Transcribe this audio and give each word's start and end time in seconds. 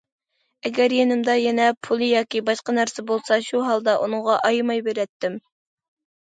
ئەگەر 0.69 0.93
يېنىمدا 0.99 1.35
يەنە 1.39 1.67
پۇل 1.87 2.01
ياكى 2.05 2.41
باشقا 2.47 2.75
نەرسە 2.77 3.05
بولسا 3.11 3.37
شۇ 3.49 3.61
ھالدا 3.69 3.95
ئۇنىڭغا 4.07 4.39
ئايىماي 4.49 4.83
بېرەتتىم. 4.89 5.39